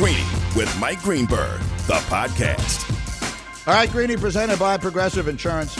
[0.00, 0.24] Greeny
[0.56, 2.88] with Mike Greenberg, the podcast.
[3.68, 5.76] All right, Greeny presented by Progressive Insurance.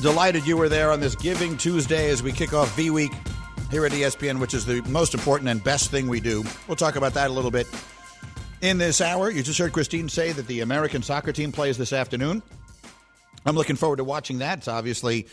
[0.00, 3.10] Delighted you were there on this Giving Tuesday as we kick off V Week
[3.72, 6.44] here at ESPN, which is the most important and best thing we do.
[6.68, 7.66] We'll talk about that a little bit
[8.60, 9.30] in this hour.
[9.30, 12.40] You just heard Christine say that the American soccer team plays this afternoon.
[13.44, 14.58] I'm looking forward to watching that.
[14.58, 15.26] It's obviously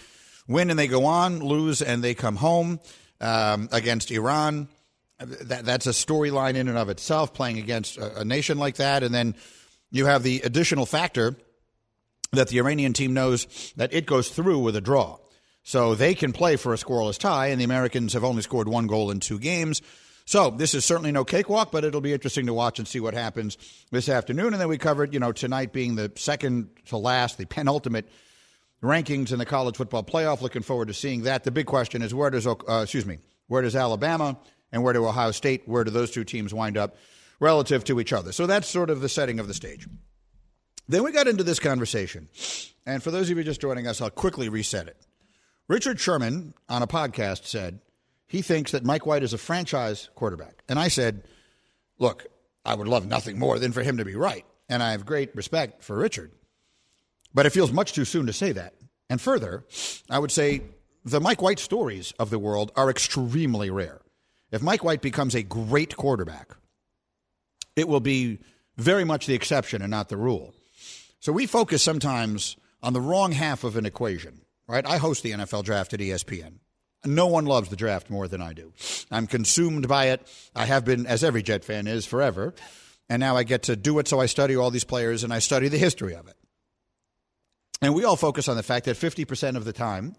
[0.47, 2.79] win and they go on, lose and they come home
[3.21, 4.69] um, against Iran.
[5.19, 9.03] That, that's a storyline in and of itself, playing against a, a nation like that.
[9.03, 9.35] And then
[9.91, 11.35] you have the additional factor
[12.31, 15.17] that the Iranian team knows that it goes through with a draw.
[15.63, 18.87] So they can play for a scoreless tie, and the Americans have only scored one
[18.87, 19.81] goal in two games.
[20.25, 23.13] So this is certainly no cakewalk, but it'll be interesting to watch and see what
[23.13, 23.57] happens
[23.91, 24.53] this afternoon.
[24.53, 28.07] And then we covered, you know, tonight being the second to last, the penultimate
[28.81, 30.41] rankings in the college football playoff.
[30.41, 31.43] Looking forward to seeing that.
[31.43, 34.37] The big question is where does, uh, excuse me, where does Alabama
[34.71, 36.95] and where do Ohio State, where do those two teams wind up
[37.39, 38.31] relative to each other?
[38.31, 39.87] So that's sort of the setting of the stage.
[40.87, 42.29] Then we got into this conversation.
[42.85, 44.97] And for those of you just joining us, I'll quickly reset it.
[45.67, 47.79] Richard Sherman on a podcast said
[48.27, 50.63] he thinks that Mike White is a franchise quarterback.
[50.67, 51.23] And I said,
[51.99, 52.25] look,
[52.65, 54.45] I would love nothing more than for him to be right.
[54.67, 56.31] And I have great respect for Richard.
[57.33, 58.73] But it feels much too soon to say that.
[59.09, 59.63] And further,
[60.09, 60.61] I would say
[61.05, 64.01] the Mike White stories of the world are extremely rare.
[64.51, 66.55] If Mike White becomes a great quarterback,
[67.75, 68.39] it will be
[68.77, 70.53] very much the exception and not the rule.
[71.19, 74.85] So we focus sometimes on the wrong half of an equation, right?
[74.85, 76.53] I host the NFL draft at ESPN.
[77.05, 78.73] No one loves the draft more than I do.
[79.09, 80.27] I'm consumed by it.
[80.55, 82.53] I have been, as every Jet fan is, forever.
[83.09, 85.39] And now I get to do it, so I study all these players and I
[85.39, 86.35] study the history of it.
[87.81, 90.15] And we all focus on the fact that 50% of the time,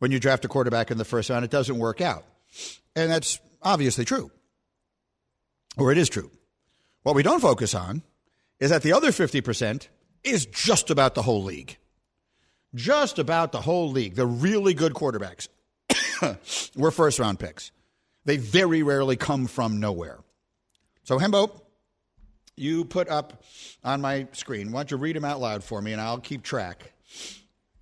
[0.00, 2.24] when you draft a quarterback in the first round, it doesn't work out.
[2.96, 4.30] And that's obviously true,
[5.76, 6.30] or it is true.
[7.02, 8.02] What we don't focus on
[8.60, 9.88] is that the other 50%
[10.24, 11.76] is just about the whole league.
[12.74, 14.14] Just about the whole league.
[14.14, 15.48] The really good quarterbacks
[16.76, 17.70] were first round picks.
[18.24, 20.18] They very rarely come from nowhere.
[21.04, 21.62] So, Hembo,
[22.56, 23.42] you put up
[23.82, 24.72] on my screen.
[24.72, 26.92] Why don't you read them out loud for me, and I'll keep track.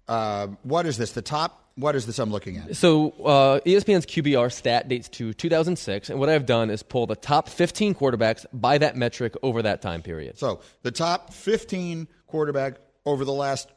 [0.07, 1.13] Uh, what is this?
[1.13, 1.66] The top?
[1.77, 2.75] What is this I'm looking at?
[2.75, 7.17] So uh, ESPN's QBR stat dates to 2006, and what I've done is pull the
[7.17, 10.39] top 15 quarterbacks by that metric over that time period.
[10.39, 13.69] So the top 15 quarterback over the last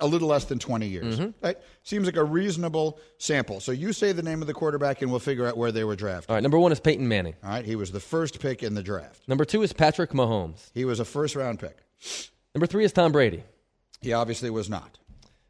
[0.00, 1.18] a little less than 20 years.
[1.18, 1.30] Mm-hmm.
[1.44, 1.56] Right?
[1.82, 3.60] Seems like a reasonable sample.
[3.60, 5.96] So you say the name of the quarterback, and we'll figure out where they were
[5.96, 6.30] drafted.
[6.30, 7.34] All right, number one is Peyton Manning.
[7.42, 9.26] All right, he was the first pick in the draft.
[9.28, 10.70] Number two is Patrick Mahomes.
[10.74, 11.78] He was a first round pick.
[12.54, 13.44] Number three is Tom Brady.
[14.00, 14.98] He obviously was not.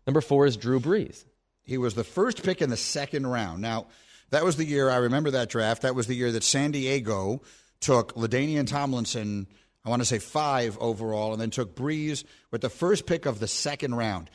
[0.06, 1.24] Number four is Drew Brees.
[1.66, 3.60] He was the first pick in the second round.
[3.60, 3.86] Now,
[4.30, 5.82] that was the year, I remember that draft.
[5.82, 7.42] That was the year that San Diego
[7.80, 9.46] took LaDainian Tomlinson,
[9.84, 13.38] I want to say five overall, and then took Brees with the first pick of
[13.40, 14.30] the second round.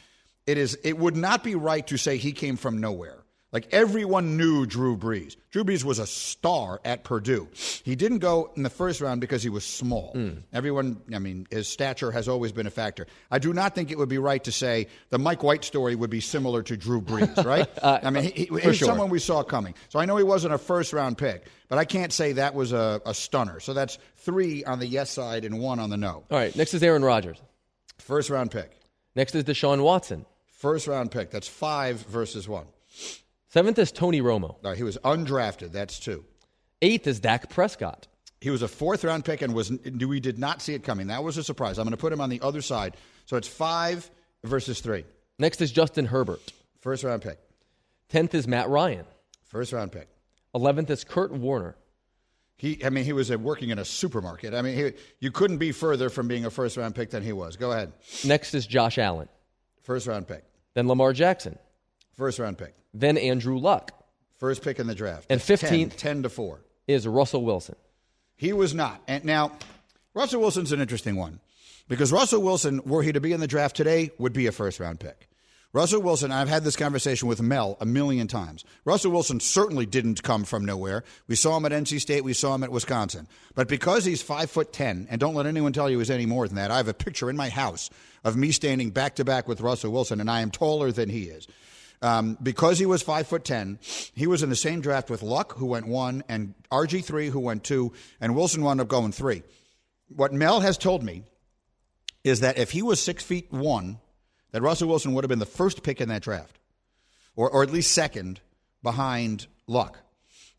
[0.45, 0.77] It is.
[0.83, 3.20] It would not be right to say he came from nowhere.
[3.53, 5.35] Like everyone knew Drew Brees.
[5.49, 7.49] Drew Brees was a star at Purdue.
[7.83, 10.11] He didn't go in the first round because he was small.
[10.13, 10.29] Hmm.
[10.53, 13.07] Everyone, I mean, his stature has always been a factor.
[13.29, 16.09] I do not think it would be right to say the Mike White story would
[16.09, 17.67] be similar to Drew Brees, right?
[17.83, 18.85] Uh, I mean, he, he- he's sure.
[18.87, 19.73] someone we saw coming.
[19.89, 22.71] So I know he wasn't a first round pick, but I can't say that was
[22.71, 23.59] a, a stunner.
[23.59, 26.23] So that's three on the yes side and one on the no.
[26.31, 27.37] All right, next is Aaron Rodgers.
[27.97, 28.71] First round pick.
[29.13, 30.25] Next is Deshaun Watson.
[30.53, 31.31] First round pick.
[31.31, 32.65] That's five versus one.
[33.51, 34.55] Seventh is Tony Romo.
[34.63, 35.73] No, he was undrafted.
[35.73, 36.23] That's two.
[36.81, 38.07] Eighth is Dak Prescott.
[38.39, 41.07] He was a fourth round pick and was we did not see it coming.
[41.07, 41.77] That was a surprise.
[41.77, 42.95] I'm going to put him on the other side.
[43.25, 44.09] So it's five
[44.45, 45.03] versus three.
[45.37, 46.53] Next is Justin Herbert.
[46.79, 47.39] First round pick.
[48.07, 49.05] Tenth is Matt Ryan.
[49.43, 50.07] First round pick.
[50.55, 51.75] Eleventh is Kurt Warner.
[52.55, 54.53] He, I mean, he was working in a supermarket.
[54.53, 57.33] I mean, he, you couldn't be further from being a first round pick than he
[57.33, 57.57] was.
[57.57, 57.91] Go ahead.
[58.23, 59.27] Next is Josh Allen.
[59.81, 60.45] First round pick.
[60.73, 61.59] Then Lamar Jackson.
[62.13, 62.75] First round pick.
[62.93, 63.91] Then Andrew Luck.
[64.37, 65.27] First pick in the draft.
[65.29, 65.69] And 15th.
[65.69, 66.61] 10, 10 to 4.
[66.87, 67.75] Is Russell Wilson.
[68.35, 69.01] He was not.
[69.07, 69.51] And now,
[70.13, 71.39] Russell Wilson's an interesting one
[71.87, 74.79] because Russell Wilson, were he to be in the draft today, would be a first
[74.79, 75.27] round pick.
[75.73, 78.65] Russell Wilson, I've had this conversation with Mel a million times.
[78.83, 81.05] Russell Wilson certainly didn't come from nowhere.
[81.29, 83.25] We saw him at NC State, we saw him at Wisconsin.
[83.55, 86.45] But because he's five foot ten, and don't let anyone tell you he's any more
[86.45, 87.89] than that, I have a picture in my house
[88.25, 91.23] of me standing back to back with Russell Wilson, and I am taller than he
[91.23, 91.47] is.
[92.03, 93.77] Um, because he was five foot ten,
[94.15, 97.39] he was in the same draft with Luck, who went one, and RG three, who
[97.39, 99.43] went two, and Wilson wound up going three.
[100.07, 101.23] What Mel has told me
[102.23, 103.99] is that if he was six feet one
[104.51, 106.59] that Russell Wilson would have been the first pick in that draft,
[107.35, 108.41] or, or at least second
[108.83, 109.97] behind Luck.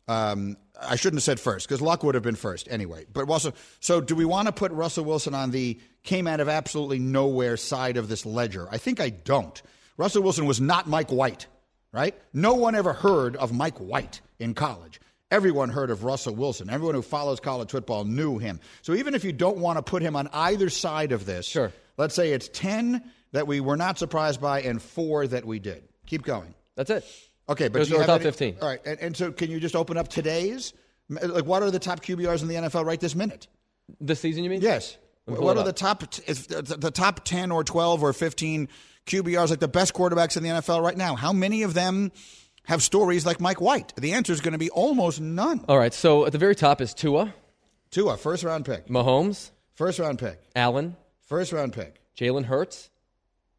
[0.08, 3.06] Um, I shouldn't have said first because Luck would have been first anyway.
[3.12, 6.48] But Russell, so do we want to put Russell Wilson on the came out of
[6.48, 8.68] absolutely nowhere side of this ledger?
[8.70, 9.60] I think I don't.
[9.96, 11.46] Russell Wilson was not Mike White,
[11.92, 12.14] right?
[12.32, 15.00] No one ever heard of Mike White in college.
[15.30, 16.68] Everyone heard of Russell Wilson.
[16.68, 18.60] Everyone who follows college football knew him.
[18.82, 21.72] So even if you don't want to put him on either side of this, sure.
[21.96, 23.02] let's say it's 10
[23.32, 25.84] that we were not surprised by and four that we did.
[26.06, 26.54] Keep going.
[26.76, 27.04] That's it.
[27.48, 28.56] Okay, but Those do you have top any- 15.
[28.60, 30.74] All right, and, and so can you just open up today's?
[31.08, 33.46] Like, what are the top QBRs in the NFL right this minute?
[34.00, 34.60] This season, you mean?
[34.60, 34.96] Yes.
[35.26, 38.68] Let me pull What are the top if the top ten or twelve or fifteen
[39.06, 41.14] QBRs like the best quarterbacks in the NFL right now?
[41.16, 42.12] How many of them
[42.64, 43.92] have stories like Mike White?
[43.96, 45.64] The answer is going to be almost none.
[45.68, 45.92] All right.
[45.92, 47.34] So at the very top is Tua,
[47.90, 50.96] Tua, first round pick, Mahomes, first round pick, Allen,
[51.26, 52.00] first round pick.
[52.16, 52.90] Jalen Hurts.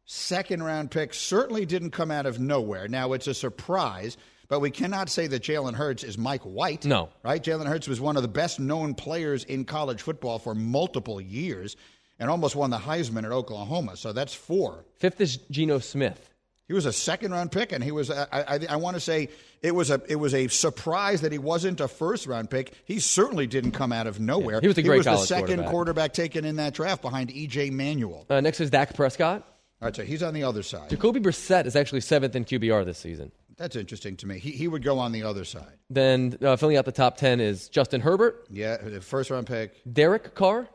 [0.04, 2.88] second round pick certainly didn't come out of nowhere.
[2.88, 4.16] Now it's a surprise,
[4.48, 6.84] but we cannot say that Jalen Hurts is Mike White.
[6.84, 7.10] No.
[7.22, 7.42] Right?
[7.42, 11.76] Jalen Hurts was one of the best known players in college football for multiple years
[12.18, 13.96] and almost won the Heisman at Oklahoma.
[13.96, 14.84] So that's four.
[14.98, 16.30] Fifth is Geno Smith.
[16.66, 18.10] He was a second round pick, and he was.
[18.10, 19.28] I, I, I want to say
[19.60, 22.72] it was a it was a surprise that he wasn't a first round pick.
[22.86, 24.60] He certainly didn't come out of nowhere.
[24.62, 25.70] he was a great He was the second quarterback.
[25.70, 28.24] quarterback taken in that draft behind EJ Manuel.
[28.30, 29.42] Uh, next is Dak Prescott.
[29.82, 30.88] All right, so he's on the other side.
[30.88, 33.30] Jacoby Brissett is actually seventh in QBR this season.
[33.58, 34.38] That's interesting to me.
[34.38, 35.76] He, he would go on the other side.
[35.90, 40.34] Then uh, filling out the top 10 is Justin Herbert, Yeah, first round pick, Derek
[40.34, 40.66] Carr,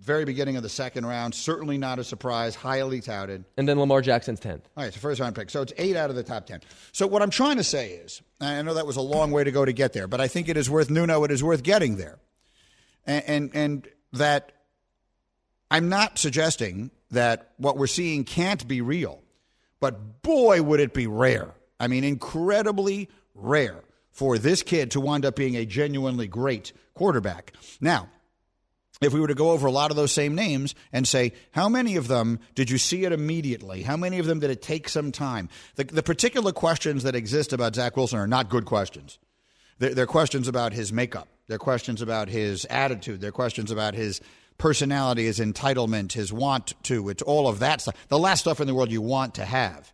[0.00, 1.34] very beginning of the second round.
[1.34, 3.44] Certainly not a surprise, highly touted.
[3.56, 4.62] and then Lamar Jackson's 10th.
[4.76, 5.50] All right, so first round pick.
[5.50, 6.60] So it's eight out of the top 10.
[6.92, 9.50] So what I'm trying to say is, I know that was a long way to
[9.50, 11.96] go to get there, but I think it is worth, Nuno, it is worth getting
[11.96, 12.18] there.
[13.06, 14.52] And, and, and that
[15.70, 19.22] I'm not suggesting that what we're seeing can't be real,
[19.80, 21.54] but boy, would it be rare.
[21.80, 27.52] I mean, incredibly rare for this kid to wind up being a genuinely great quarterback.
[27.80, 28.08] Now,
[29.00, 31.68] if we were to go over a lot of those same names and say, how
[31.68, 33.82] many of them did you see it immediately?
[33.82, 35.48] How many of them did it take some time?
[35.76, 39.18] The, the particular questions that exist about Zach Wilson are not good questions.
[39.78, 41.28] They're, they're questions about his makeup.
[41.46, 43.20] They're questions about his attitude.
[43.20, 44.20] They're questions about his
[44.58, 47.08] personality, his entitlement, his want to.
[47.08, 47.94] It's all of that stuff.
[48.08, 49.92] The last stuff in the world you want to have.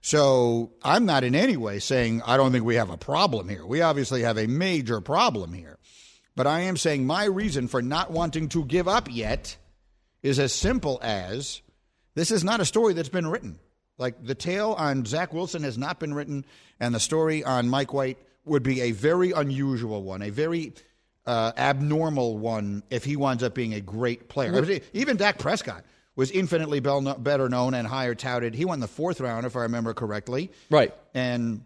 [0.00, 3.66] So I'm not in any way saying I don't think we have a problem here.
[3.66, 5.78] We obviously have a major problem here.
[6.36, 9.56] But I am saying my reason for not wanting to give up yet
[10.22, 11.62] is as simple as
[12.14, 13.58] this is not a story that's been written.
[13.98, 16.44] Like the tale on Zach Wilson has not been written,
[16.78, 20.74] and the story on Mike White would be a very unusual one, a very
[21.24, 24.80] uh, abnormal one if he winds up being a great player.
[24.92, 25.84] Even Dak Prescott
[26.14, 28.54] was infinitely better known and higher touted.
[28.54, 30.50] He won the fourth round, if I remember correctly.
[30.70, 30.94] Right.
[31.14, 31.64] And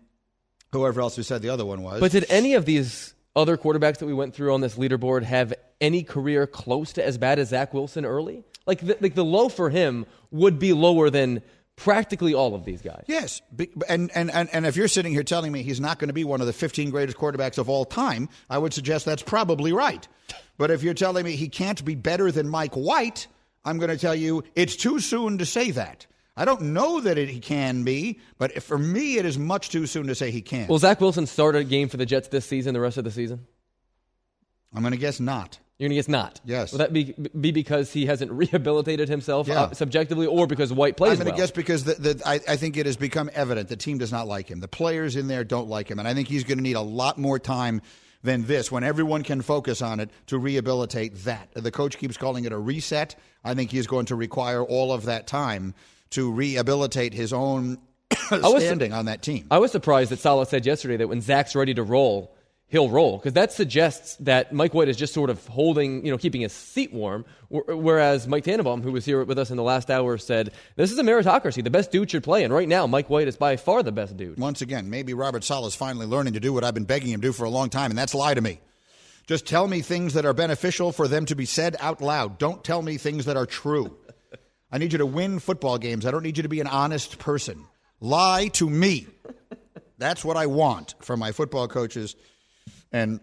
[0.72, 2.00] whoever else we said the other one was.
[2.00, 5.54] But did any of these other quarterbacks that we went through on this leaderboard have
[5.80, 8.44] any career close to as bad as Zach Wilson early?
[8.66, 11.42] Like the, like the low for him would be lower than
[11.76, 13.04] practically all of these guys.
[13.06, 13.40] Yes,
[13.88, 16.24] and, and, and, and if you're sitting here telling me he's not going to be
[16.24, 20.06] one of the 15 greatest quarterbacks of all time, I would suggest that's probably right.
[20.58, 23.28] But if you're telling me he can't be better than Mike White,
[23.64, 26.06] I'm going to tell you it's too soon to say that.
[26.36, 29.86] I don't know that it, he can be, but for me, it is much too
[29.86, 30.68] soon to say he can.
[30.68, 33.10] Will Zach Wilson start a game for the Jets this season, the rest of the
[33.10, 33.46] season?
[34.74, 35.58] I'm going to guess not.
[35.78, 36.40] You're going to guess not.
[36.44, 36.72] Yes.
[36.72, 39.62] Will that be, be because he hasn't rehabilitated himself Yeah.
[39.62, 41.38] uh, subjectively or because White plays I'm going to well?
[41.38, 44.28] guess because the, the, I, I think it has become evident the team does not
[44.28, 44.60] like him.
[44.60, 45.98] The players in there don't like him.
[45.98, 47.82] And I think he's going to need a lot more time
[48.22, 51.48] than this when everyone can focus on it to rehabilitate that.
[51.54, 53.16] The coach keeps calling it a reset.
[53.42, 55.74] I think he's going to require all of that time
[56.10, 57.78] to rehabilitate his own
[58.30, 59.46] was- standing on that team.
[59.50, 62.34] I was surprised that Saleh said yesterday that when Zach's ready to roll,
[62.68, 66.18] he'll roll because that suggests that Mike White is just sort of holding, you know,
[66.18, 67.24] keeping his seat warm.
[67.48, 70.92] wh- Whereas Mike Tannenbaum, who was here with us in the last hour, said this
[70.92, 71.62] is a meritocracy.
[71.64, 74.16] The best dude should play, and right now Mike White is by far the best
[74.16, 74.38] dude.
[74.38, 77.20] Once again, maybe Robert Saleh is finally learning to do what I've been begging him
[77.20, 78.60] to do for a long time, and that's lie to me.
[79.26, 82.38] Just tell me things that are beneficial for them to be said out loud.
[82.38, 83.96] Don't tell me things that are true.
[84.72, 86.06] I need you to win football games.
[86.06, 87.66] I don't need you to be an honest person.
[88.00, 89.06] Lie to me.
[89.98, 92.16] That's what I want from my football coaches
[92.92, 93.20] and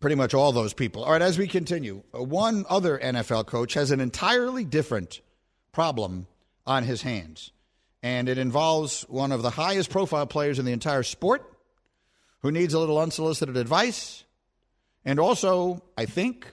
[0.00, 1.04] pretty much all those people.
[1.04, 5.20] All right, as we continue, uh, one other NFL coach has an entirely different
[5.72, 6.26] problem
[6.66, 7.52] on his hands,
[8.02, 11.42] and it involves one of the highest profile players in the entire sport
[12.40, 14.24] who needs a little unsolicited advice,
[15.04, 16.50] and also, I think,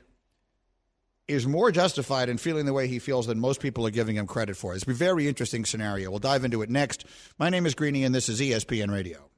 [1.28, 4.28] is more justified in feeling the way he feels than most people are giving him
[4.28, 4.74] credit for.
[4.74, 6.10] It's a very interesting scenario.
[6.10, 7.06] We'll dive into it next.
[7.38, 9.30] My name is Greeny, and this is ESPN Radio.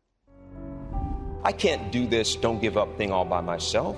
[1.44, 3.98] I can't do this don't give up thing all by myself.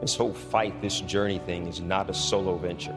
[0.00, 2.96] This whole fight this journey thing is not a solo venture.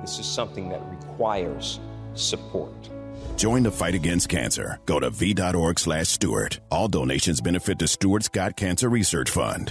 [0.00, 1.78] This is something that requires
[2.14, 2.90] support.
[3.36, 4.80] Join the fight against cancer.
[4.86, 6.60] Go to v.org slash Stewart.
[6.70, 9.70] All donations benefit the Stuart Scott Cancer Research Fund.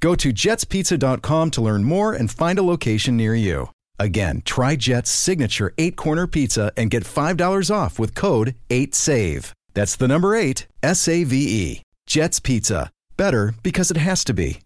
[0.00, 3.68] Go to jetspizza.com to learn more and find a location near you.
[3.98, 9.52] Again, try Jet's signature eight corner pizza and get $5 off with code 8SAVE.
[9.74, 11.82] That's the number eight, S A V E.
[12.06, 12.90] Jet's Pizza.
[13.16, 14.60] Better because it has to be.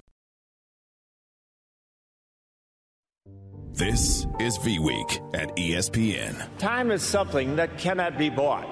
[3.72, 6.46] This is V Week at ESPN.
[6.58, 8.68] Time is something that cannot be bought.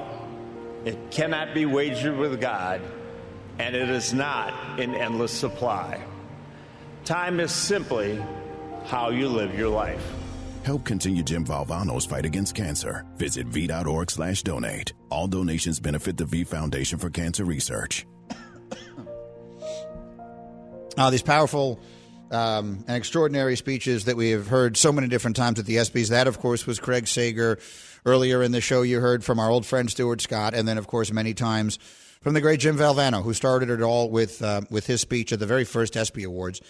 [0.84, 2.80] It cannot be wagered with God,
[3.58, 6.00] and it is not in endless supply.
[7.04, 8.22] Time is simply
[8.84, 10.02] how you live your life.
[10.64, 13.04] Help continue Jim Valvano's fight against cancer.
[13.16, 14.92] Visit v.org slash donate.
[15.10, 18.06] All donations benefit the V Foundation for Cancer Research.
[20.96, 21.80] Uh, these powerful
[22.30, 26.10] um, and extraordinary speeches that we have heard so many different times at the ESPYs.
[26.10, 27.58] That, of course, was Craig Sager.
[28.04, 30.86] Earlier in the show, you heard from our old friend Stuart Scott, and then, of
[30.86, 31.78] course, many times
[32.20, 35.40] from the great Jim Valvano, who started it all with uh, with his speech at
[35.40, 36.60] the very first ESPY Awards.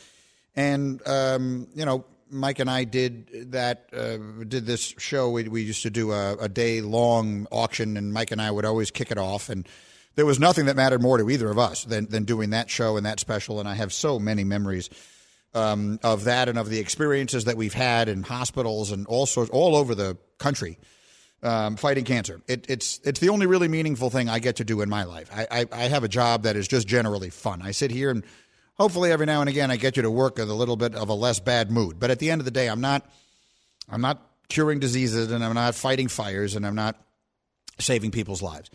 [0.55, 3.89] And um, you know, Mike and I did that.
[3.93, 5.31] Uh, did this show.
[5.31, 8.65] We, we used to do a, a day long auction, and Mike and I would
[8.65, 9.49] always kick it off.
[9.49, 9.69] And
[10.15, 12.97] there was nothing that mattered more to either of us than than doing that show
[12.97, 13.61] and that special.
[13.61, 14.91] And I have so many memories
[15.55, 19.51] um, of that and of the experiences that we've had in hospitals and all sorts
[19.51, 20.79] all over the country.
[21.45, 22.41] Um, fighting cancer.
[22.47, 25.29] It, it's it's the only really meaningful thing I get to do in my life.
[25.35, 27.63] I, I, I have a job that is just generally fun.
[27.63, 28.23] I sit here and
[28.75, 31.09] hopefully every now and again I get you to work with a little bit of
[31.09, 31.99] a less bad mood.
[31.99, 33.09] But at the end of the day, I'm not
[33.89, 36.97] I'm not curing diseases and I'm not fighting fires and I'm not
[37.79, 38.71] saving people's lives.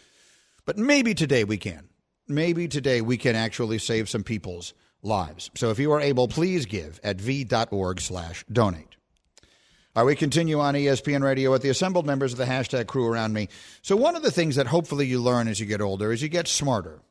[0.66, 1.88] But maybe today we can.
[2.28, 5.50] Maybe today we can actually save some people's lives.
[5.56, 8.98] So if you are able, please give at v.org slash donate.
[9.96, 13.08] All right, we continue on ESPN Radio with the assembled members of the hashtag crew
[13.08, 13.48] around me.
[13.82, 16.30] So one of the things that hopefully you learn as you get older is you
[16.30, 17.02] get smarter.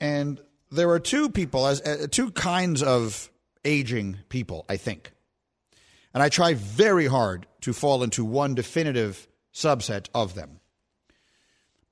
[0.00, 0.40] And
[0.70, 3.30] there are two people, as uh, two kinds of
[3.64, 5.12] aging people, I think.
[6.14, 10.60] And I try very hard to fall into one definitive subset of them.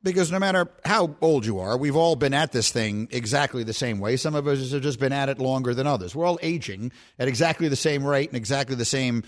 [0.02, 3.72] Because no matter how old you are, we've all been at this thing exactly the
[3.72, 4.16] same way.
[4.16, 6.14] Some of us have just been at it longer than others.
[6.14, 9.22] We're all aging at exactly the same rate and exactly the same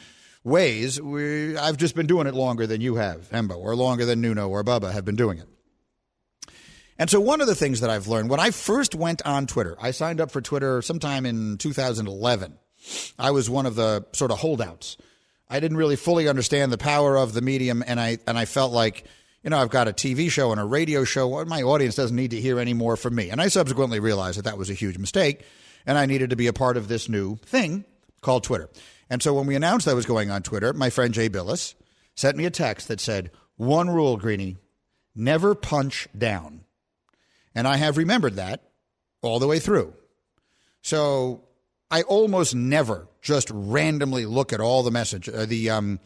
[0.44, 1.00] ways.
[1.00, 4.48] We, I've just been doing it longer than you have, Hembo, or longer than Nuno
[4.48, 5.48] or Bubba have been doing it.
[6.98, 9.76] And so, one of the things that I've learned when I first went on Twitter,
[9.80, 12.58] I signed up for Twitter sometime in 2011.
[13.18, 14.96] I was one of the sort of holdouts.
[15.48, 18.72] I didn't really fully understand the power of the medium, and I and I felt
[18.72, 19.04] like,
[19.42, 21.44] you know, I've got a TV show and a radio show.
[21.44, 23.30] My audience doesn't need to hear any more from me.
[23.30, 25.44] And I subsequently realized that that was a huge mistake,
[25.84, 27.84] and I needed to be a part of this new thing.
[28.22, 28.68] called Twitter.
[29.08, 31.74] And so when we announced I was going on Twitter, my friend Jay Bilas
[32.16, 34.56] sent me a text that said, One rule, Greeny,
[35.14, 36.65] never punch down.
[37.56, 38.62] And I have remembered that
[39.22, 39.94] all the way through.
[40.82, 41.42] So
[41.90, 45.98] I almost never just randomly look at all the message, uh, the um,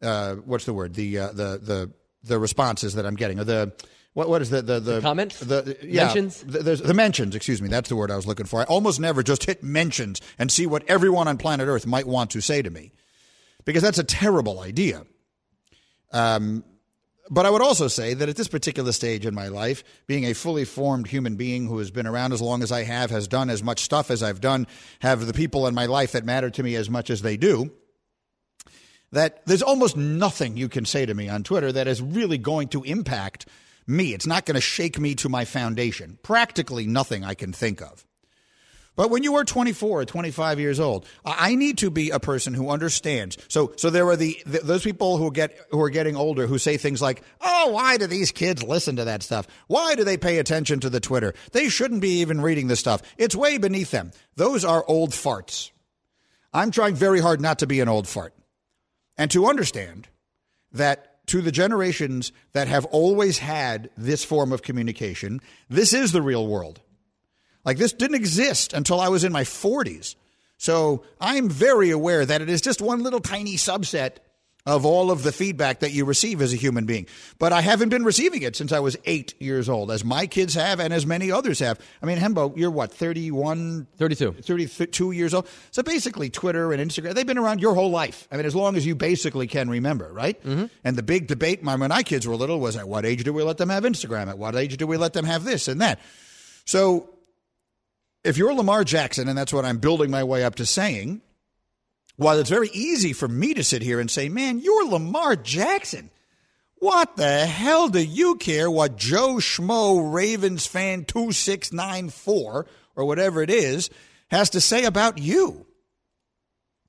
[0.00, 1.92] uh, what's the word, the uh, the the
[2.22, 3.72] the responses that I'm getting, or the
[4.14, 5.40] what what is the the the, The comments?
[5.40, 6.42] the yeah, Mentions?
[6.44, 7.34] The, the mentions.
[7.34, 8.60] Excuse me, that's the word I was looking for.
[8.60, 12.30] I almost never just hit mentions and see what everyone on planet Earth might want
[12.30, 12.92] to say to me,
[13.64, 15.02] because that's a terrible idea.
[16.12, 16.62] Um,
[17.32, 20.34] but I would also say that at this particular stage in my life, being a
[20.34, 23.48] fully formed human being who has been around as long as I have, has done
[23.48, 24.66] as much stuff as I've done,
[25.00, 27.72] have the people in my life that matter to me as much as they do,
[29.12, 32.68] that there's almost nothing you can say to me on Twitter that is really going
[32.68, 33.46] to impact
[33.86, 34.12] me.
[34.12, 36.18] It's not going to shake me to my foundation.
[36.22, 38.04] Practically nothing I can think of.
[38.94, 42.52] But when you are 24 or 25 years old, I need to be a person
[42.52, 43.38] who understands.
[43.48, 46.58] So, so there are the, th those people who get who are getting older who
[46.58, 49.46] say things like, "Oh, why do these kids listen to that stuff?
[49.66, 51.32] Why do they pay attention to the Twitter?
[51.52, 53.02] They shouldn't be even reading this stuff.
[53.16, 55.70] It's way beneath them." Those are old farts.
[56.52, 58.34] I'm trying very hard not to be an old fart,
[59.16, 60.08] and to understand
[60.70, 66.20] that to the generations that have always had this form of communication, this is the
[66.20, 66.80] real world.
[67.64, 70.16] Like this didn't exist until I was in my 40s.
[70.58, 74.18] So I'm very aware that it is just one little tiny subset
[74.64, 77.06] of all of the feedback that you receive as a human being.
[77.38, 80.54] But I haven't been receiving it since I was eight years old, as my kids
[80.54, 81.80] have and as many others have.
[82.00, 84.32] I mean, Hembo, you're what, 31, 32.
[84.40, 85.48] 32 years old?
[85.72, 88.28] So basically, Twitter and Instagram, they've been around your whole life.
[88.30, 90.40] I mean, as long as you basically can remember, right?
[90.44, 90.66] Mm-hmm.
[90.84, 93.32] And the big debate my- when my kids were little was at what age do
[93.32, 94.28] we let them have Instagram?
[94.28, 95.98] At what age do we let them have this and that?
[96.66, 97.10] So
[98.24, 101.22] if you're Lamar Jackson, and that's what I'm building my way up to saying,
[102.16, 106.10] while it's very easy for me to sit here and say, man, you're Lamar Jackson.
[106.76, 113.50] What the hell do you care what Joe Schmo Ravens fan 2694 or whatever it
[113.50, 113.88] is
[114.30, 115.66] has to say about you?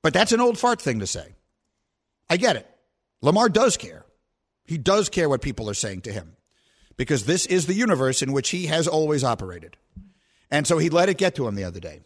[0.01, 1.35] But that's an old fart thing to say.
[2.29, 2.69] I get it.
[3.21, 4.05] Lamar does care.
[4.65, 6.35] He does care what people are saying to him
[6.97, 9.77] because this is the universe in which he has always operated.
[10.53, 12.01] And so he let it get to him the other day.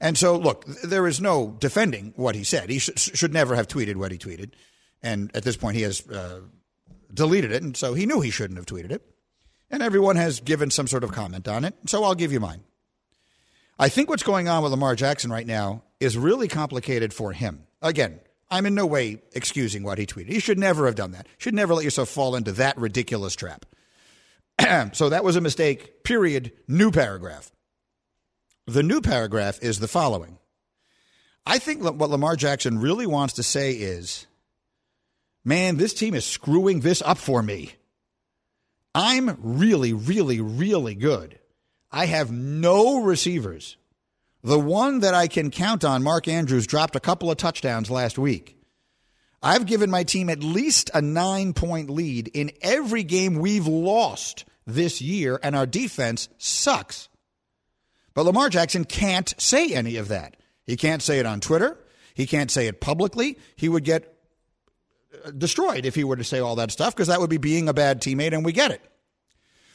[0.00, 2.70] And so, look, there is no defending what he said.
[2.70, 4.52] He sh- should never have tweeted what he tweeted.
[5.02, 6.42] And at this point, he has uh,
[7.12, 7.64] deleted it.
[7.64, 9.02] And so he knew he shouldn't have tweeted it.
[9.72, 11.74] And everyone has given some sort of comment on it.
[11.88, 12.62] So I'll give you mine.
[13.76, 17.66] I think what's going on with Lamar Jackson right now is really complicated for him.
[17.82, 18.20] Again,
[18.52, 20.28] I'm in no way excusing what he tweeted.
[20.28, 21.26] He should never have done that.
[21.38, 23.66] Should never let yourself fall into that ridiculous trap.
[24.92, 26.52] so that was a mistake, period.
[26.66, 27.50] New paragraph.
[28.66, 30.38] The new paragraph is the following
[31.46, 34.26] I think what Lamar Jackson really wants to say is,
[35.44, 37.72] man, this team is screwing this up for me.
[38.94, 41.38] I'm really, really, really good.
[41.90, 43.78] I have no receivers.
[44.42, 48.18] The one that I can count on, Mark Andrews, dropped a couple of touchdowns last
[48.18, 48.57] week.
[49.42, 54.44] I've given my team at least a nine point lead in every game we've lost
[54.66, 57.08] this year, and our defense sucks.
[58.14, 60.36] But Lamar Jackson can't say any of that.
[60.64, 61.78] He can't say it on Twitter.
[62.14, 63.38] He can't say it publicly.
[63.54, 64.12] He would get
[65.24, 67.68] uh, destroyed if he were to say all that stuff because that would be being
[67.68, 68.82] a bad teammate, and we get it.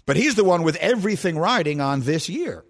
[0.06, 2.66] But he's the one with everything riding on this year.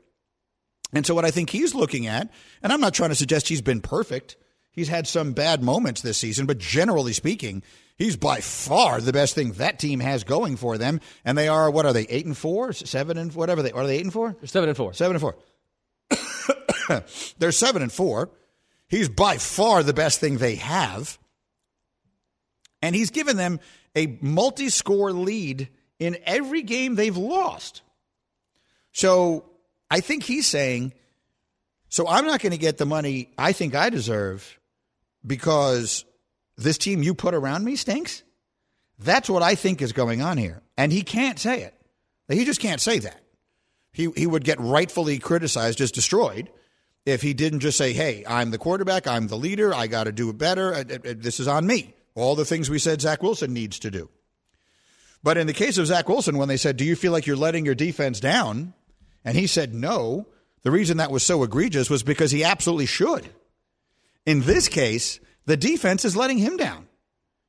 [0.93, 2.29] And so, what I think he's looking at,
[2.61, 4.37] and I'm not trying to suggest he's been perfect,
[4.73, 7.63] he's had some bad moments this season, but generally speaking,
[7.95, 10.99] he's by far the best thing that team has going for them.
[11.23, 13.97] And they are, what are they, eight and four, seven and whatever they are, they
[13.97, 14.35] eight and four?
[14.39, 14.93] They're seven and four.
[14.93, 15.35] Seven and four.
[17.39, 18.29] They're seven and four.
[18.87, 21.17] He's by far the best thing they have.
[22.81, 23.59] And he's given them
[23.95, 27.81] a multi score lead in every game they've lost.
[28.91, 29.45] So
[29.89, 30.93] I think he's saying,
[31.89, 34.59] so I'm not going to get the money I think I deserve
[35.25, 36.05] because
[36.57, 38.23] this team you put around me stinks.
[38.99, 40.61] That's what I think is going on here.
[40.77, 41.73] And he can't say it.
[42.29, 43.21] He just can't say that.
[43.91, 46.49] He, he would get rightfully criticized as destroyed
[47.05, 50.11] if he didn't just say, hey, I'm the quarterback, I'm the leader, I got to
[50.11, 51.93] do it better, uh, uh, this is on me.
[52.15, 54.09] All the things we said Zach Wilson needs to do.
[55.21, 57.35] But in the case of Zach Wilson, when they said, do you feel like you're
[57.35, 58.73] letting your defense down?
[59.25, 60.27] And he said no.
[60.63, 63.29] The reason that was so egregious was because he absolutely should.
[64.25, 66.87] In this case, the defense is letting him down.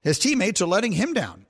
[0.02, 1.46] His teammates are letting him down.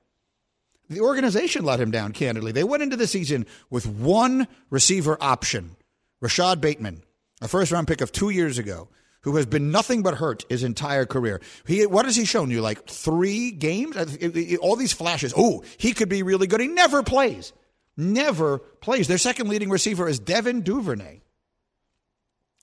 [0.90, 2.52] The organization let him down, candidly.
[2.52, 5.76] They went into the season with one receiver option
[6.20, 7.02] Rashod Bateman,
[7.42, 8.88] a first round pick of two years ago,
[9.22, 11.40] who has been nothing but hurt his entire career.
[11.66, 12.60] He, what has he shown you?
[12.60, 13.96] Like three games?
[14.60, 15.34] All these flashes.
[15.36, 16.60] Oh, he could be really good.
[16.60, 17.52] He never plays.
[17.96, 19.08] Never plays.
[19.08, 21.20] Their second leading receiver is Devin Duvernay.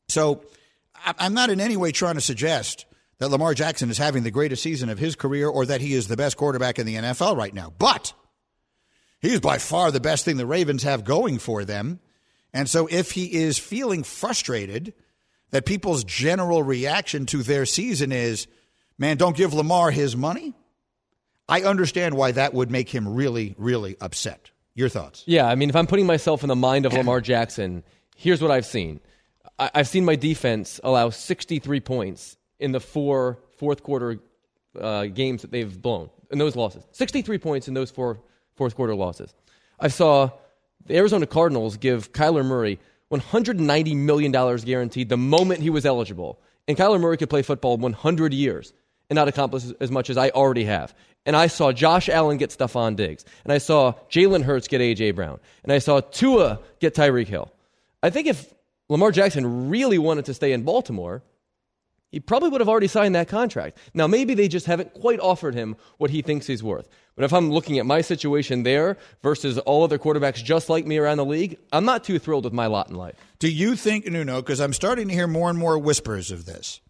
[0.08, 0.44] So
[1.06, 2.86] I'm not in any way trying to suggest
[3.20, 6.08] that Lamar Jackson is having the greatest season of his career or that he is
[6.08, 7.72] the best quarterback in the NFL right now.
[7.78, 8.14] But
[9.20, 12.00] he is by far the best thing the Ravens have going for them.
[12.54, 14.94] And so if he is feeling frustrated
[15.52, 18.48] that people's general reaction to their season is,
[18.98, 20.54] man, don't give Lamar his money,
[21.48, 24.50] I understand why that would make him really, really upset.
[24.74, 25.24] Your thoughts?
[25.28, 27.84] Yeah, I mean, if I'm putting myself in the mind of Lamar Jackson,
[28.16, 29.02] here's what I've seen.
[29.62, 34.20] I- have seen my defense allow 63 points in the four fourth quarter
[34.80, 36.84] uh, games that they've blown in those losses.
[36.94, 38.20] 63 points in those four
[38.56, 39.34] fourth quarter losses.
[39.80, 40.32] I saw
[40.86, 42.80] the Arizona Cardinals give Kyler Murray
[43.12, 46.40] $190 million guaranteed the moment he was eligible.
[46.68, 48.74] And Kyler Murray could play football 100 years
[49.10, 50.96] and not accomplish as much as I already have.
[51.26, 53.26] And I saw Josh Allen get Stefon Diggs.
[53.44, 55.12] And I saw Jalen Hurts get A.J.
[55.12, 55.40] Brown.
[55.64, 57.52] And I saw Tua get Tyreek Hill.
[58.02, 58.52] I think if
[58.92, 61.24] Lamar Jackson really wanted to stay in Baltimore,
[62.10, 63.78] he probably would have already signed that contract.
[63.94, 66.90] Now, maybe they just haven't quite offered him what he thinks he's worth.
[67.16, 70.98] But if I'm looking at my situation there versus all other quarterbacks just like me
[70.98, 73.16] around the league, I'm not too thrilled with my lot in life.
[73.40, 76.82] Do you think, Nuno, because I'm starting to hear more and more whispers of this,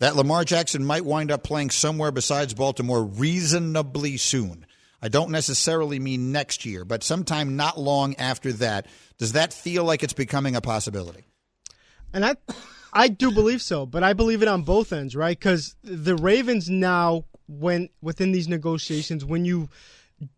[0.00, 4.66] that Lamar Jackson might wind up playing somewhere besides Baltimore reasonably soon?
[5.00, 8.86] I don't necessarily mean next year, but sometime not long after that.
[9.18, 11.24] Does that feel like it's becoming a possibility?
[12.12, 12.36] And I
[12.92, 15.38] I do believe so, but I believe it on both ends, right?
[15.38, 19.68] Because the Ravens now, when within these negotiations, when you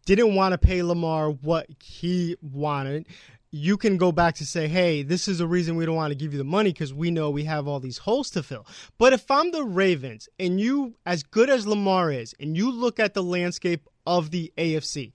[0.05, 3.07] didn't want to pay Lamar what he wanted,
[3.51, 6.19] you can go back to say, hey, this is the reason we don't want to
[6.19, 8.67] give you the money because we know we have all these holes to fill.
[8.99, 13.01] But if I'm the Ravens and you, as good as Lamar is, and you look
[13.01, 15.13] at the landscape of the AFC,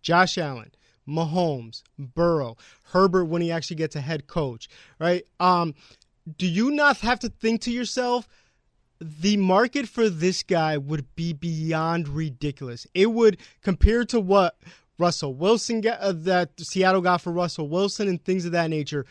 [0.00, 0.70] Josh Allen,
[1.08, 2.56] Mahomes, Burrow,
[2.92, 4.68] Herbert when he actually gets a head coach,
[5.00, 5.24] right?
[5.40, 5.74] Um,
[6.36, 8.28] do you not have to think to yourself,
[9.00, 12.86] the market for this guy would be beyond ridiculous.
[12.94, 14.56] It would compare to what
[14.98, 19.06] Russell Wilson get, uh, that Seattle got for Russell Wilson and things of that nature.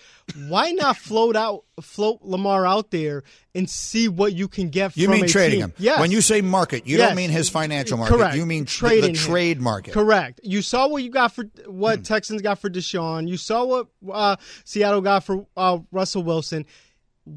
[0.47, 3.23] Why not float out float Lamar out there
[3.53, 5.69] and see what you can get you mean trading team.
[5.69, 5.73] him?
[5.77, 5.99] Yes.
[5.99, 7.09] When you say market, you yes.
[7.09, 8.15] don't mean his financial market.
[8.15, 8.35] Correct.
[8.35, 9.93] You mean trading the, trade market.
[9.93, 10.41] Correct.
[10.43, 12.03] You saw what you got for what hmm.
[12.03, 13.27] Texans got for Deshaun.
[13.27, 16.65] You saw what uh, Seattle got for uh, Russell Wilson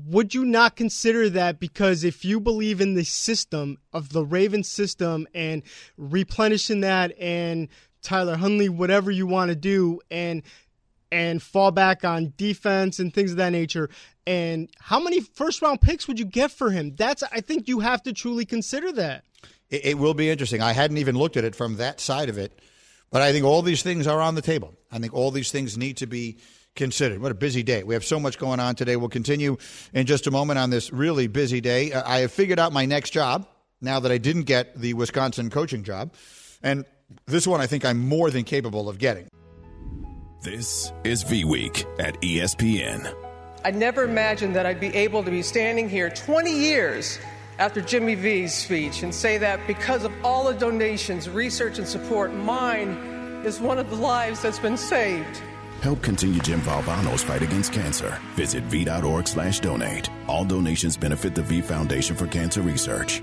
[0.06, 4.68] would you not consider that because if you believe in the system of the Ravens
[4.68, 5.62] system and
[5.96, 7.68] replenishing that and
[8.02, 10.42] Tyler Huntley, whatever you want to do, and
[11.12, 13.90] and fall back on defense and things of that nature.
[14.26, 16.94] And how many first round picks would you get for him?
[16.96, 19.24] That's I think you have to truly consider that.
[19.70, 20.62] It, it will be interesting.
[20.62, 22.52] I hadn't even looked at it from that side of it,
[23.10, 24.74] but I think all these things are on the table.
[24.92, 26.38] I think all these things need to be
[26.76, 27.20] considered.
[27.20, 27.82] What a busy day.
[27.82, 28.96] We have so much going on today.
[28.96, 29.56] We'll continue
[29.92, 31.92] in just a moment on this really busy day.
[31.92, 33.48] I have figured out my next job
[33.80, 36.14] now that I didn't get the Wisconsin coaching job.
[36.62, 36.84] And
[37.26, 39.28] this one I think I'm more than capable of getting.
[40.42, 43.14] This is V Week at ESPN.
[43.64, 47.18] I never imagined that I'd be able to be standing here 20 years
[47.58, 52.32] after Jimmy V's speech and say that because of all the donations, research, and support,
[52.32, 55.42] mine is one of the lives that's been saved.
[55.82, 58.18] Help continue Jim Valvano's fight against cancer.
[58.34, 60.08] Visit V.org slash donate.
[60.26, 63.22] All donations benefit the V Foundation for Cancer Research.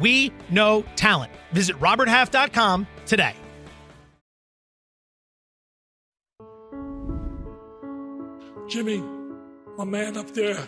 [0.00, 1.32] we know talent.
[1.52, 3.34] Visit RobertHalf.com today.
[8.68, 9.02] Jimmy,
[9.78, 10.58] my man up there,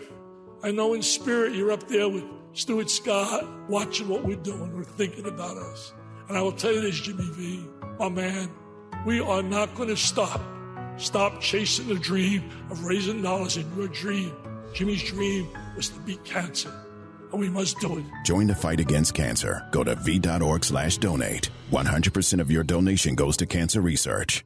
[0.63, 4.83] I know in spirit you're up there with Stuart Scott watching what we're doing or
[4.83, 5.93] thinking about us.
[6.29, 7.65] And I will tell you this, Jimmy V
[7.99, 8.49] my man,
[9.05, 10.41] we are not going to stop.
[10.95, 14.33] Stop chasing the dream of raising dollars in your dream.
[14.73, 16.71] Jimmy's dream was to beat cancer,
[17.37, 18.05] we must do it.
[18.23, 19.67] Join the fight against cancer.
[19.71, 21.49] Go to v.org slash donate.
[21.71, 24.43] 100% of your donation goes to cancer research.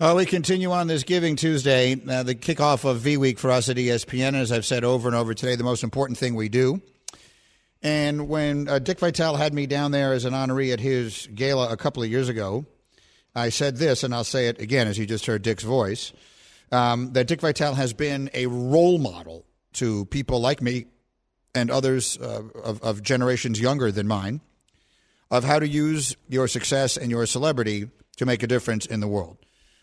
[0.00, 3.68] Uh, we continue on this Giving Tuesday, uh, the kickoff of V Week for us
[3.68, 4.34] at ESPN.
[4.34, 6.82] As I've said over and over today, the most important thing we do.
[7.80, 11.70] And when uh, Dick Vitale had me down there as an honoree at his gala
[11.70, 12.64] a couple of years ago,
[13.36, 16.12] I said this, and I'll say it again as you just heard Dick's voice
[16.72, 20.86] um, that Dick Vitale has been a role model to people like me
[21.54, 24.40] and others uh, of, of generations younger than mine
[25.30, 29.08] of how to use your success and your celebrity to make a difference in the
[29.08, 29.38] world.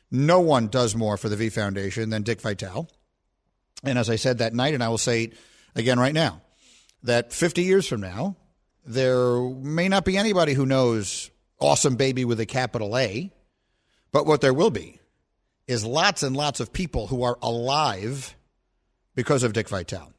[0.10, 2.90] No one does more for the V Foundation than Dick Vitale.
[3.84, 5.32] And as I said that night, and I will say
[5.76, 6.42] again right now,
[7.04, 8.36] that 50 years from now,
[8.86, 13.32] there may not be anybody who knows Awesome Baby with a capital A,
[14.12, 15.00] but what there will be
[15.68, 18.36] is lots and lots of people who are alive
[19.16, 20.14] because of Dick Vitale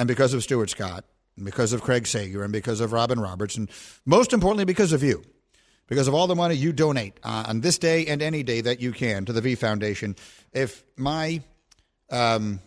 [0.00, 1.04] and because of Stuart Scott
[1.36, 3.70] and because of Craig Sager and because of Robin Roberts and
[4.06, 5.22] most importantly because of you
[5.88, 8.80] because of all the money you donate uh, on this day and any day that
[8.80, 10.16] you can to the V Foundation.
[10.54, 11.42] If my
[12.10, 12.60] um,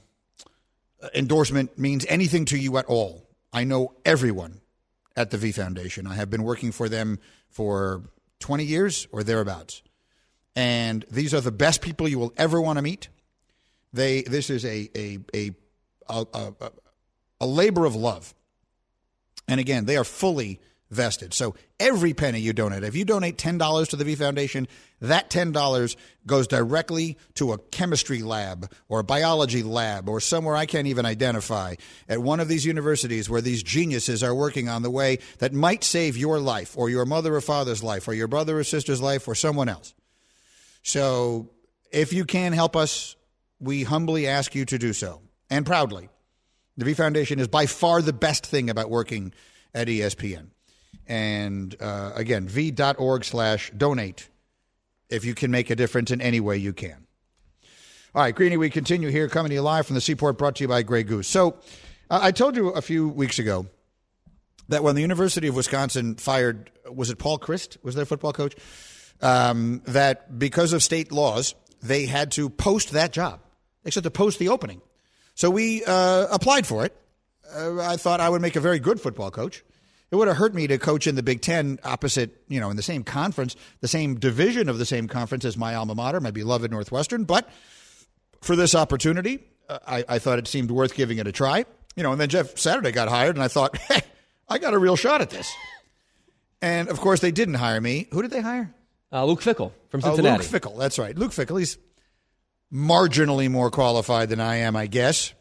[1.15, 4.61] endorsement means anything to you at all, I know everyone
[5.15, 6.05] at the V Foundation.
[6.05, 7.17] I have been working for them
[7.49, 8.03] for
[8.41, 9.81] 20 years or thereabouts.
[10.55, 13.07] And these are the best people you will ever want to meet.
[13.91, 15.51] They this is a a a
[16.09, 16.71] a, a,
[17.43, 18.33] a labor of love.
[19.47, 21.33] And again, they are fully vested.
[21.33, 24.67] So every penny you donate, if you donate $10 to the V Foundation,
[25.01, 30.65] that $10 goes directly to a chemistry lab or a biology lab or somewhere I
[30.65, 31.75] can't even identify
[32.07, 35.83] at one of these universities where these geniuses are working on the way that might
[35.83, 39.27] save your life or your mother or father's life or your brother or sister's life
[39.27, 39.93] or someone else.
[40.83, 41.49] So
[41.91, 43.17] if you can help us,
[43.59, 46.09] we humbly ask you to do so and proudly.
[46.77, 49.33] The V Foundation is by far the best thing about working
[49.73, 50.47] at ESPN.
[51.07, 54.29] And uh, again, v.org slash donate
[55.09, 57.05] if you can make a difference in any way you can.
[58.15, 60.63] All right, Greeny, we continue here, coming to you live from the Seaport, brought to
[60.63, 61.27] you by Grey Goose.
[61.27, 61.57] So
[62.09, 63.67] uh, I told you a few weeks ago
[64.69, 68.55] that when the University of Wisconsin fired, was it Paul Chryst, was their football coach?
[69.21, 73.39] Um, that because of state laws, they had to post that job.
[73.83, 74.81] They had to post the opening.
[75.35, 76.95] So we uh, applied for it.
[77.55, 79.63] Uh, I thought I would make a very good football coach.
[80.11, 82.75] It would have hurt me to coach in the Big Ten opposite, you know, in
[82.77, 86.29] the same conference, the same division of the same conference as my alma mater, my
[86.31, 87.23] beloved Northwestern.
[87.23, 87.49] But
[88.41, 91.65] for this opportunity, uh, I, I thought it seemed worth giving it a try.
[91.95, 94.01] You know, and then Jeff Saturday got hired, and I thought, hey,
[94.47, 95.51] I got a real shot at this.
[96.61, 98.07] And of course, they didn't hire me.
[98.11, 98.73] Who did they hire?
[99.11, 100.43] Uh, Luke Fickell from Oh, Cincinnati.
[100.43, 101.17] Luke Fickell, that's right.
[101.17, 101.77] Luke Fickell, he's
[102.73, 105.33] marginally more qualified than I am, I guess.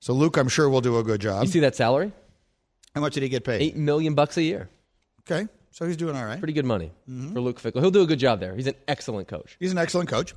[0.00, 1.44] So Luke, I'm sure will do a good job.
[1.44, 2.12] You see that salary?
[2.94, 3.62] How much did he get paid?
[3.62, 4.68] Eight million bucks a year.
[5.22, 6.38] Okay, so he's doing all right.
[6.38, 7.32] Pretty good money Mm-hmm.
[7.32, 7.80] for Luke Fickell.
[7.80, 8.54] He'll do a good job there.
[8.54, 9.56] He's an excellent coach.
[9.58, 10.34] He's an excellent coach.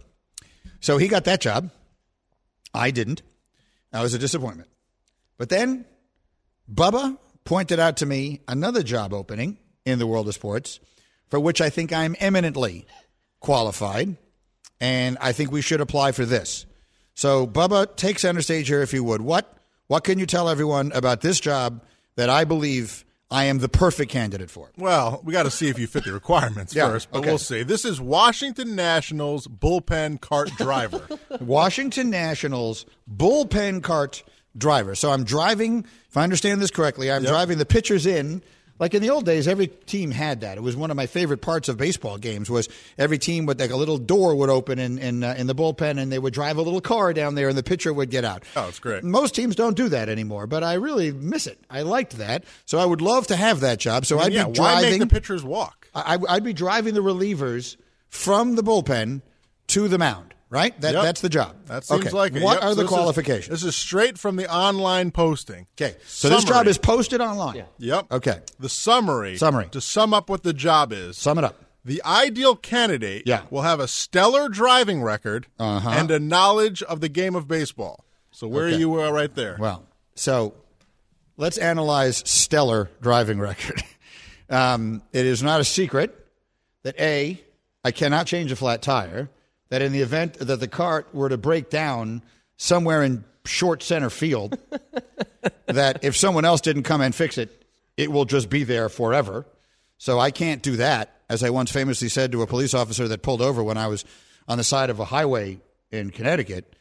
[0.79, 1.69] So he got that job.
[2.73, 3.21] I didn't.
[3.91, 4.69] That was a disappointment.
[5.37, 5.85] But then
[6.71, 10.79] Bubba pointed out to me another job opening in the world of sports
[11.29, 12.85] for which I think I'm eminently
[13.39, 14.17] qualified.
[14.81, 16.65] And I think we should apply for this.
[17.13, 19.21] So, Bubba, take center stage here if you would.
[19.21, 21.83] What, what can you tell everyone about this job
[22.15, 24.71] that I believe I am the perfect candidate for?
[24.77, 27.27] Well, we got to see if you fit the requirements Yeah, first, but okay.
[27.29, 27.63] we'll see.
[27.63, 31.05] This is Washington Nationals bullpen cart driver.
[31.41, 34.23] Washington Nationals bullpen cart
[34.57, 34.95] driver.
[34.95, 37.31] So I'm driving, if I understand this correctly, I'm Yep.
[37.31, 38.41] driving the pitchers in.
[38.79, 40.57] Like in the old days, every team had that.
[40.57, 42.49] It was one of my favorite parts of baseball games.
[42.49, 45.55] Was every team with like a little door would open in in, uh, in the
[45.55, 48.23] bullpen, and they would drive a little car down there, and the pitcher would get
[48.23, 48.43] out.
[48.55, 49.03] Oh, it's great.
[49.03, 51.59] Most teams don't do that anymore, but I really miss it.
[51.69, 54.05] I liked that, so I would love to have that job.
[54.05, 54.99] So I'd yeah, be why driving.
[54.99, 55.89] make the pitchers walk?
[55.93, 57.75] I, I'd be driving the relievers
[58.07, 59.21] from the bullpen
[59.67, 60.33] to the mound.
[60.51, 60.79] Right?
[60.81, 61.03] That, Yep.
[61.03, 61.55] That's the job.
[61.67, 62.11] That seems okay.
[62.15, 62.41] like it.
[62.41, 63.49] What Yep, are so the this is- qualifications?
[63.61, 65.67] this is straight from the online posting.
[65.79, 65.95] Okay.
[66.07, 67.65] So this job is posted online.
[67.77, 68.07] Yep.
[68.11, 68.39] Okay.
[68.59, 69.37] The summary.
[69.37, 69.67] Summary.
[69.71, 71.17] To sum up what the job is.
[71.17, 71.63] Sum it up.
[71.85, 73.43] The ideal candidate Yeah.
[73.51, 75.87] will have a stellar driving record Uh-huh.
[75.89, 78.03] and a knowledge of the game of baseball.
[78.31, 78.75] So where Okay.
[78.75, 79.55] are you uh, right there?
[79.59, 79.85] Well,
[80.15, 80.55] so
[81.37, 83.83] let's analyze stellar driving record.
[84.49, 86.15] um, it is not a secret
[86.83, 87.39] that A,
[87.83, 89.29] I cannot change a flat tire,
[89.69, 92.21] that in the event that the cart were to break down
[92.57, 94.57] somewhere in short center field,
[95.67, 97.65] that if someone else didn't come and fix it,
[97.97, 99.45] it will just be there forever.
[99.97, 103.21] So I can't do that, as I once famously said to a police officer that
[103.21, 104.05] pulled over when I was
[104.47, 105.59] on the side of a highway
[105.91, 106.75] in Connecticut.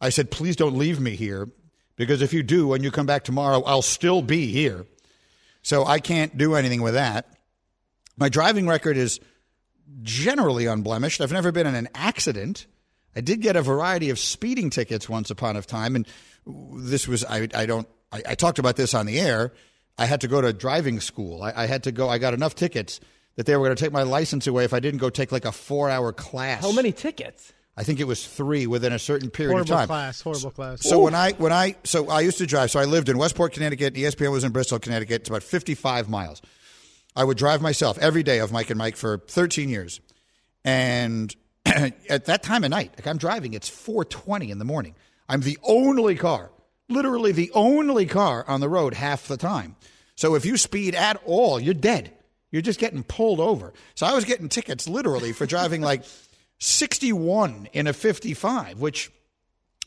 [0.00, 1.48] I said, please don't leave me here
[1.96, 4.86] because if you do, when you come back tomorrow, I'll still be here.
[5.62, 7.26] So I can't do anything with that.
[8.16, 9.20] My driving record is
[10.02, 11.20] generally unblemished.
[11.20, 12.66] I've never been in an accident.
[13.14, 16.06] I did get a variety of speeding tickets once upon a time, and
[16.46, 19.52] this was I, I don't I, I talked about this on the air.
[19.98, 21.42] I had to go to driving school.
[21.42, 22.08] I, I had to go.
[22.08, 23.00] I got enough tickets
[23.36, 25.44] that they were going to take my license away if I didn't go take like
[25.44, 26.62] a four hour class.
[26.62, 27.52] How many tickets?
[27.76, 29.88] I think it was three within a certain period Horrible of time.
[29.88, 30.20] Horrible class.
[30.20, 30.82] Horrible class.
[30.82, 32.70] So when I when I so I used to drive.
[32.70, 33.94] So I lived in Westport, Connecticut.
[33.94, 35.22] ESPN was in Bristol, Connecticut.
[35.22, 36.42] It's about fifty five miles.
[37.14, 40.00] I would drive myself every day of Mike and Mike for thirteen years,
[40.64, 41.34] and
[41.66, 44.94] at that time of night, like I'm driving, it's four twenty in the morning.
[45.28, 46.50] I'm the only car,
[46.88, 49.76] literally the only car on the road half the time.
[50.16, 52.12] So if you speed at all, you're dead.
[52.50, 53.72] You're just getting pulled over.
[53.94, 56.04] So I was getting tickets literally for driving like
[56.58, 59.10] 61 in a 55, which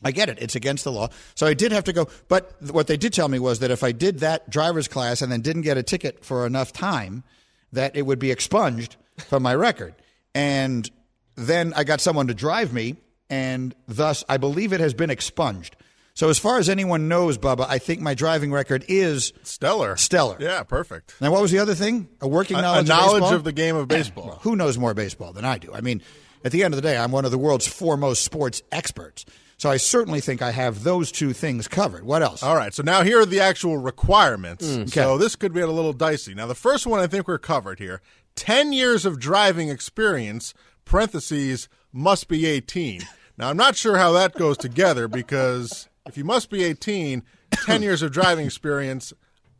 [0.02, 0.38] I get it.
[0.40, 1.08] It's against the law.
[1.34, 2.08] So I did have to go.
[2.28, 5.32] But what they did tell me was that if I did that driver's class and
[5.32, 7.24] then didn't get a ticket for enough time,
[7.72, 8.96] that it would be expunged
[9.28, 9.94] from my record.
[10.34, 10.88] And
[11.34, 12.96] then I got someone to drive me,
[13.30, 15.76] and thus I believe it has been expunged.
[16.14, 19.96] So as far as anyone knows, Bubba, I think my driving record is stellar.
[19.98, 20.36] Stellar.
[20.40, 21.14] Yeah, perfect.
[21.20, 22.08] Now, what was the other thing?
[22.22, 23.34] A working A- a knowledge, knowledge of, baseball?
[23.34, 24.26] of the game of baseball.
[24.28, 25.72] Well, who knows more baseball than I do?
[25.74, 26.00] I mean,
[26.42, 29.26] at the end of the day, I'm one of the world's foremost sports experts.
[29.58, 32.04] So I certainly think I have those two things covered.
[32.04, 32.42] What else?
[32.42, 34.66] All right, so now here are the actual requirements.
[34.66, 34.92] Mm.
[34.92, 36.34] So this could be a little dicey.
[36.34, 38.02] Now, the first one I think we're covered here
[38.34, 40.52] 10 years of driving experience,
[40.84, 43.00] parentheses, must be 18.
[43.38, 47.82] Now, I'm not sure how that goes together because if you must be 18, 10
[47.82, 49.14] years of driving experience,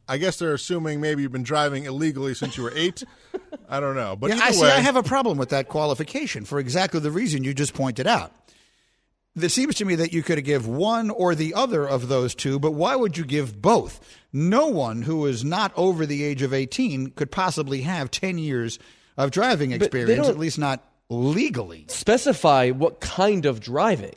[0.08, 3.02] I guess they're assuming maybe you've been driving illegally since you were eight.
[3.68, 4.14] I don't know.
[4.14, 4.64] But yeah, I see.
[4.66, 8.32] I have a problem with that qualification for exactly the reason you just pointed out.
[9.36, 12.58] It seems to me that you could give one or the other of those two,
[12.58, 14.00] but why would you give both?
[14.32, 18.78] No one who is not over the age of 18 could possibly have 10 years
[19.16, 21.84] of driving experience, at least not legally.
[21.88, 24.16] Specify what kind of driving.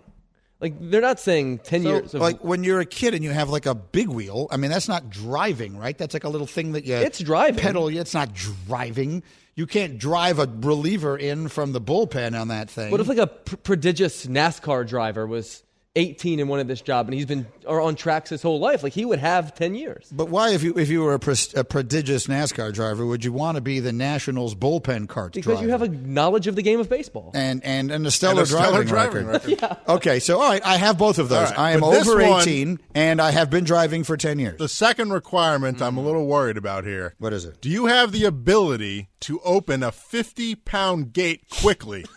[0.62, 3.32] Like they're not saying ten So, years of like when you're a kid and you
[3.32, 5.98] have like a big wheel, I mean, that's not driving, right?
[5.98, 7.62] That's like a little thing that you It's driving.
[7.62, 7.88] pedal.
[7.88, 9.24] It's not driving.
[9.56, 12.92] You can't drive a reliever in from the bullpen on that thing.
[12.92, 15.64] What if like a pr- prodigious NASCAR driver was
[15.96, 18.84] 18 and wanted this job, and he's been or on tracks his whole life?
[18.84, 20.08] Like he would have 10 years.
[20.12, 23.34] But why, if you if you were a, pres- a prodigious NASCAR driver, would you
[23.34, 25.64] want to be the Nationals bullpen cart Because driver?
[25.64, 27.32] you have a knowledge of the game of baseball.
[27.34, 29.62] and and and a stellar, And a stellar driving, driving record.
[29.62, 29.78] record.
[29.90, 31.38] Okay, so all right, I have both of those.
[31.40, 34.16] All right, I am but this over one- eighteen, and I have been driving for
[34.16, 34.58] ten years.
[34.60, 37.16] the second requirement I'm a little worried about here.
[37.18, 37.62] What is it?
[37.62, 42.06] Do you have the ability to open a 50 pound gate quickly?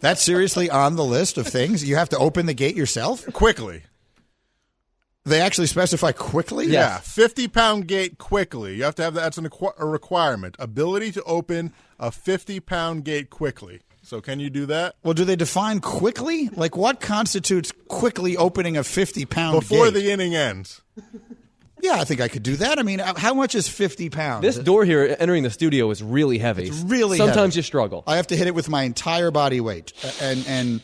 [0.00, 1.86] That's seriously on the list of things.
[1.88, 3.26] You have to open the gate yourself.
[3.32, 3.82] quickly.
[5.24, 6.66] They actually specify quickly.
[6.66, 8.76] Yeah, 50 pound gate quickly.
[8.76, 9.22] You have to have that.
[9.22, 10.54] That's an, a requirement.
[10.60, 13.80] Ability to open a 50 pound gate quickly.
[14.06, 14.94] So, can you do that?
[15.02, 16.48] Well, do they define quickly?
[16.50, 19.68] Like, what constitutes quickly opening a fifty-pound gate?
[19.68, 19.94] Before gate?
[19.94, 20.80] the inning ends.
[21.82, 22.78] Yeah, I think I could do that.
[22.78, 24.42] I mean, uh, how much is fifty pounds?
[24.42, 26.64] This door here entering the studio is really heavy.
[26.68, 27.58] It's really Sometimes heavy.
[27.58, 28.02] you struggle.
[28.06, 30.80] I have to hit it with my entire body weight, and and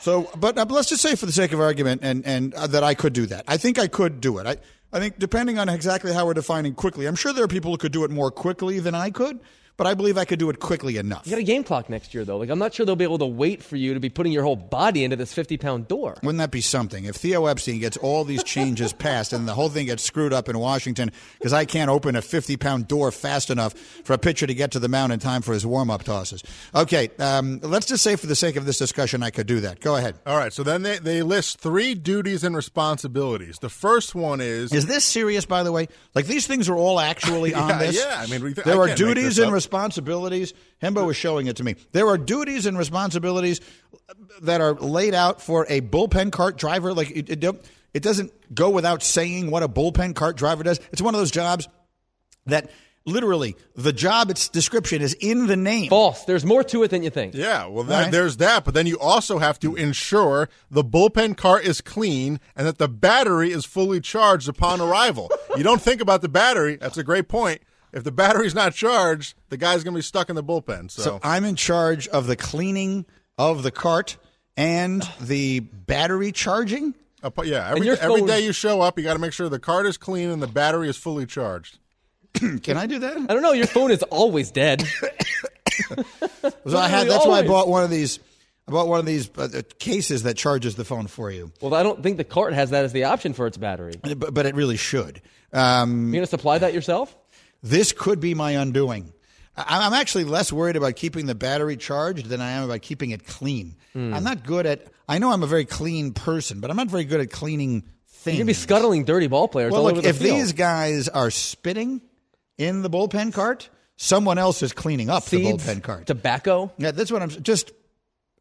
[0.00, 0.28] so.
[0.36, 2.94] But uh, let's just say, for the sake of argument, and and uh, that I
[2.94, 3.44] could do that.
[3.46, 4.46] I think I could do it.
[4.46, 4.56] I
[4.92, 7.76] I think depending on exactly how we're defining quickly, I'm sure there are people who
[7.78, 9.38] could do it more quickly than I could.
[9.76, 11.26] But I believe I could do it quickly enough.
[11.26, 12.38] You got a game clock next year, though.
[12.38, 14.42] Like I'm not sure they'll be able to wait for you to be putting your
[14.42, 16.16] whole body into this 50 pound door.
[16.22, 17.04] Wouldn't that be something?
[17.04, 20.48] If Theo Epstein gets all these changes passed and the whole thing gets screwed up
[20.48, 24.46] in Washington because I can't open a 50 pound door fast enough for a pitcher
[24.46, 26.42] to get to the mound in time for his warm up tosses.
[26.74, 29.80] Okay, um, let's just say for the sake of this discussion, I could do that.
[29.80, 30.14] Go ahead.
[30.26, 30.52] All right.
[30.52, 33.58] So, then they, they list three duties and responsibilities.
[33.58, 34.72] The first one is.
[34.72, 35.88] Is this serious, by the way?
[36.14, 37.96] Like these things are all actually on Yeah, this?
[37.98, 38.16] yeah.
[38.18, 39.52] I mean, we th- there I are duties and up.
[39.66, 40.54] Responsibilities.
[40.80, 41.74] Hembo was showing it to me.
[41.92, 43.60] There are duties and responsibilities
[44.42, 46.94] that are laid out for a bullpen cart driver.
[46.94, 50.78] Like it, it, it doesn't go without saying what a bullpen cart driver does.
[50.92, 51.68] It's one of those jobs
[52.46, 52.70] that
[53.04, 55.88] literally the job its description is in the name.
[55.90, 56.24] False.
[56.24, 57.34] There's more to it than you think.
[57.34, 58.12] Yeah, well, that, right.
[58.12, 62.66] there's that, but then you also have to ensure the bullpen cart is clean and
[62.68, 65.28] that the battery is fully charged upon arrival.
[65.56, 66.76] you don't think about the battery.
[66.76, 67.62] That's a great point.
[67.96, 70.90] If the battery's not charged, the guy's going to be stuck in the bullpen.
[70.90, 73.06] So, So I'm in charge of the cleaning
[73.38, 74.18] of the cart
[74.54, 76.94] and the battery charging.
[77.22, 79.58] uh, yeah, every, your phone- day you show up, you got to make sure the
[79.58, 81.78] cart is clean and the battery is fully charged.
[82.34, 83.16] Can I do that?
[83.16, 83.52] I don't know.
[83.52, 84.84] Your phone is always dead.
[86.66, 87.06] So I had.
[87.06, 88.18] Literally That's why I bought one of these.
[88.68, 91.72] I bought one of these uh, uh, cases that charges the phone for you, well,
[91.74, 93.94] I don't think the cart has that as the option for its battery.
[94.02, 95.22] but, but it really should.
[95.52, 97.16] Um, You're going to supply that yourself?
[97.70, 99.12] This could be my undoing.
[99.56, 103.10] I- I'm actually less worried about keeping the battery charged than I am about keeping
[103.10, 103.76] it clean.
[103.92, 104.12] Hmm.
[104.14, 104.86] I'm not good at.
[105.08, 108.36] I know I'm a very clean person, but I'm not very good at cleaning things.
[108.36, 110.36] You're gonna be scuttling dirty ball players Well, all look, over the if field.
[110.36, 112.00] these guys are spitting
[112.58, 116.06] in the bullpen cart, someone else is cleaning up Seeds, the bullpen cart.
[116.06, 117.70] tobacco, Yeah, that's what I'm just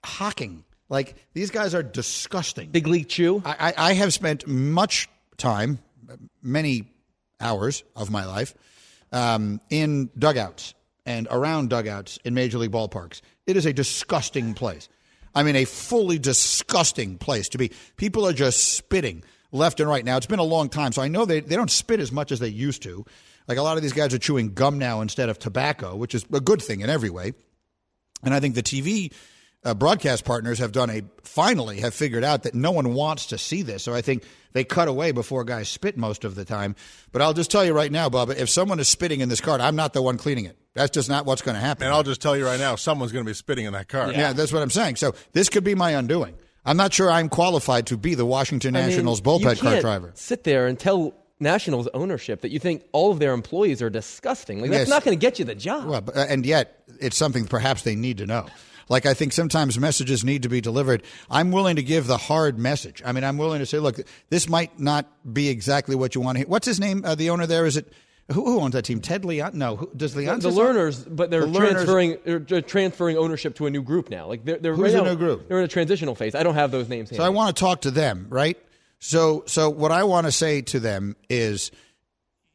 [0.03, 0.63] hawking.
[0.89, 2.69] Like these guys are disgusting.
[2.69, 3.41] big league chew.
[3.45, 5.79] I, I, I have spent much time,
[6.41, 6.85] many
[7.39, 8.53] hours of my life,
[9.15, 13.21] um, in dugouts and around dugouts in major league ballparks.
[13.47, 14.89] It is a disgusting place.
[15.33, 17.71] I mean, a fully disgusting place to be.
[17.95, 20.03] People are just spitting left and right.
[20.03, 22.31] Now, it's been a long time, so I know they, they don't spit as much
[22.31, 23.05] as they used to.
[23.47, 26.25] Like a lot of these guys are chewing gum now instead of tobacco, which is
[26.33, 27.33] a good thing in every way.
[28.23, 29.13] And I think the TV
[29.65, 33.37] uh, broadcast partners have done a finally have figured out that no one wants to
[33.37, 33.83] see this.
[33.83, 36.75] So I think they cut away before guys spit most of the time.
[37.11, 39.59] But I'll just tell you right now, Bubba, if someone is spitting in this cart,
[39.59, 40.57] I'm not the one cleaning it.
[40.75, 41.87] That's just not what's going to happen.
[41.87, 44.11] And I'll just tell you right now, someone's going to be spitting in that car.
[44.11, 44.33] yeah.
[44.33, 44.97] that's what I'm saying.
[44.97, 46.35] So this could be my undoing.
[46.65, 49.81] I'm not sure I'm qualified to be the Washington I mean, Nationals you bullpen cart
[49.81, 50.11] driver.
[50.15, 54.61] Sit there and tell Nationals ownership that you think all of their employees are disgusting.
[54.61, 54.89] Like that's Yes.
[54.89, 55.85] not going to get you the job.
[55.85, 58.47] Well, uh, and yet it's something perhaps they need to know.
[58.87, 61.03] Like I think sometimes messages need to be delivered.
[61.29, 63.01] I'm willing to give the hard message.
[63.05, 63.97] I mean, I'm willing to say, look,
[64.29, 66.47] this might not be exactly what you want to hear.
[66.47, 67.03] What's his name?
[67.03, 67.91] Uh, the owner there is it?
[68.31, 69.01] Who, who owns that team?
[69.01, 69.51] Ted Leon?
[69.55, 70.39] No, who, does Leon?
[70.39, 74.27] the Lerners, but they're The Lerners- transferring they're transferring ownership to a new group now.
[74.27, 75.47] Like they're, they're Who's right the now- new group?
[75.47, 76.33] They're in a transitional phase.
[76.33, 77.15] I don't have those names.
[77.15, 78.57] So I want to talk to them, right?
[78.99, 81.69] So, so what I want to say to them is,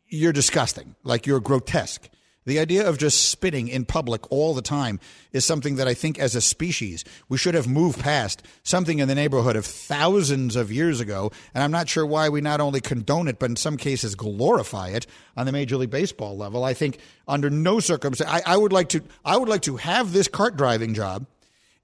[0.08, 0.96] you're disgusting.
[1.04, 2.08] Like you're grotesque.
[2.50, 4.98] The idea of just spitting in public all the time
[5.30, 9.06] is something that I think as a species we should have moved past something in
[9.06, 11.30] the neighborhood of thousands of years ago.
[11.54, 14.88] And I'm not sure why we not only condone it, but in some cases glorify
[14.88, 16.64] it on the Major League Baseball level.
[16.64, 16.98] I think
[17.28, 20.56] under no circumstance, I, I would like to, I would like to have this cart
[20.56, 21.26] driving job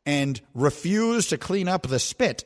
[0.04, 2.42] and refuse to clean up the spit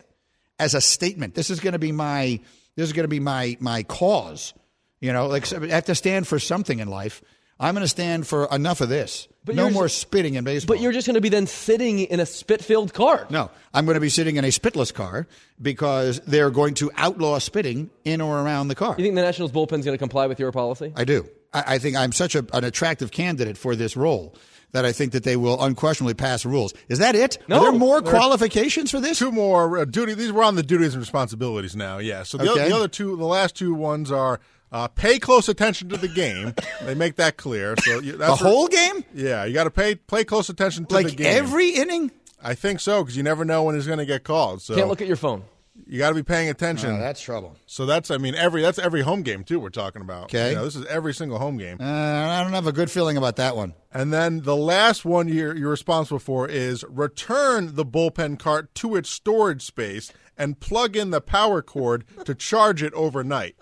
[0.59, 1.35] as a statement.
[1.35, 2.39] This is going to be my,
[2.77, 4.53] this is going to be my, my cause.
[5.01, 7.23] You know, like I have to stand for something in life.
[7.63, 9.29] I'm going to stand for enough of this.
[9.45, 10.77] But no you're- more spitting in baseball.
[10.77, 13.27] But you're just going to be then sitting in a spit-filled car.
[13.31, 15.27] no, I'm going to be sitting in a spitless car
[15.61, 18.95] because they're going to outlaw spitting in or around the car.
[18.99, 20.93] You think the Nationals bullpen's going to comply with your policy?
[20.97, 21.29] I do.
[21.53, 24.35] I, I think I'm such a, an attractive candidate for this role
[24.73, 26.73] that I think that they will unquestionably pass rules.
[26.89, 27.39] Is that it?
[27.49, 27.57] No.
[27.57, 29.19] Are there more There- qualifications for this?
[29.19, 30.15] Two more uh, duty.
[30.15, 31.99] These were on the duties and responsibilities now.
[31.99, 32.23] Yeah.
[32.23, 32.61] So the, Okay.
[32.61, 34.39] other, the other two, the last two ones are
[34.73, 36.55] uh, pay close attention to the game.
[36.83, 37.75] they make that clear.
[37.85, 39.05] So you, The that's whole game?
[39.15, 41.27] Yeah, you got to pay pay close attention to Like the game.
[41.37, 42.11] every inning?
[42.43, 44.63] I think so because you never know when he's going to get called.
[44.63, 45.45] So Can't look at your phone.
[45.87, 46.91] you got to be paying attention.
[46.95, 47.55] Oh, that's trouble.
[47.67, 49.61] so that's I mean every that's every home game too.
[49.61, 50.25] We're talking about.
[50.25, 50.51] Okay.
[50.51, 51.79] You know, this is every single home game.
[51.81, 53.75] Uh, I don't have a good feeling about that one.
[53.93, 58.95] And then the last one you're, you're responsible for is return the bullpen cart to
[58.97, 63.57] its storage space and plug in the power cord to charge it overnight.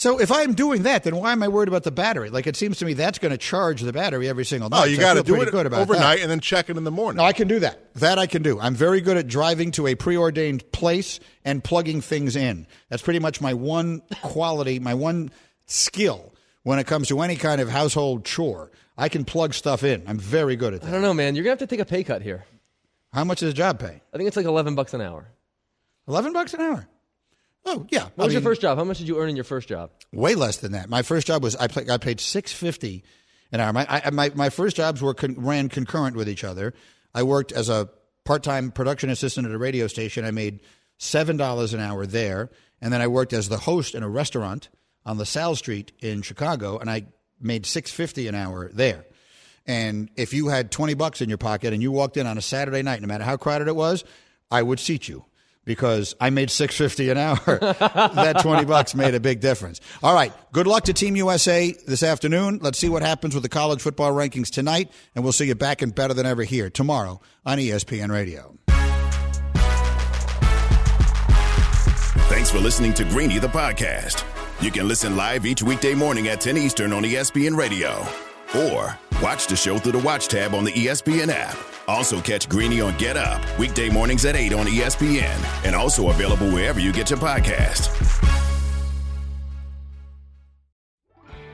[0.00, 2.30] So if I'm doing that, then why am I worried about the battery?
[2.30, 4.82] Like it seems to me that's going to charge the battery every single oh, night.
[4.84, 6.22] Oh, you so got to do pretty it good about overnight that.
[6.22, 7.18] and then check it in the morning.
[7.18, 7.92] No, I can do that.
[7.96, 8.58] That I can do.
[8.58, 12.66] I'm very good at driving to a preordained place and plugging things in.
[12.88, 15.32] That's pretty much my one quality, my one
[15.66, 16.32] skill
[16.62, 18.70] when it comes to any kind of household chore.
[18.96, 20.02] I can plug stuff in.
[20.06, 20.88] I'm very good at that.
[20.88, 21.36] I don't know, man.
[21.36, 22.46] You're going to have to take a pay cut here.
[23.12, 24.00] How much does a job pay?
[24.14, 25.28] I think it's like 11 bucks an hour.
[26.08, 26.88] Eleven bucks an hour.
[27.64, 28.08] Oh yeah.
[28.14, 28.78] What was your first job?
[28.78, 29.90] How much did you earn in your first job?
[30.12, 30.88] Way less than that.
[30.88, 33.04] My first job was I pla- got paid six fifty
[33.52, 33.72] an hour.
[33.72, 36.74] My I, my my first jobs were con- ran concurrent with each other.
[37.14, 37.88] I worked as a
[38.24, 40.24] part time production assistant at a radio station.
[40.24, 40.60] I made
[40.98, 42.50] seven dollars an hour there,
[42.80, 44.68] and then I worked as the host in a restaurant
[45.04, 47.06] on LaSalle Street in Chicago, and I
[47.40, 49.04] made six fifty an hour there.
[49.66, 52.42] And if you had twenty bucks in your pocket and you walked in on a
[52.42, 54.04] Saturday night, no matter how crowded it was,
[54.50, 55.24] I would seat you
[55.64, 57.36] because I made six fifty an hour.
[57.46, 59.80] that twenty bucks made a big difference.
[60.02, 62.58] All right, good luck to Team USA this afternoon.
[62.62, 65.82] Let's see what happens with the college football rankings tonight, and we'll see you back
[65.82, 68.56] and better than ever here tomorrow on ESPN Radio.
[72.28, 74.24] Thanks for listening to Greeny the podcast.
[74.62, 78.06] You can listen live each weekday morning at 10 Eastern on ESPN Radio.
[78.54, 81.56] Or watch the show through the Watch tab on the ESPN app.
[81.90, 85.66] Also catch Greeny on Get Up, weekday mornings at 8 on ESPN.
[85.66, 87.88] And also available wherever you get your podcast.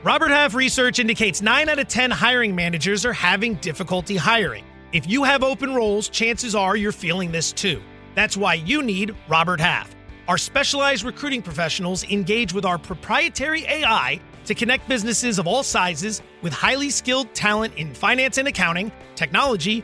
[0.03, 4.63] Robert Half research indicates 9 out of 10 hiring managers are having difficulty hiring.
[4.93, 7.81] If you have open roles, chances are you're feeling this too.
[8.13, 9.95] That's why you need Robert Half.
[10.27, 16.21] Our specialized recruiting professionals engage with our proprietary AI to connect businesses of all sizes
[16.41, 19.83] with highly skilled talent in finance and accounting, technology,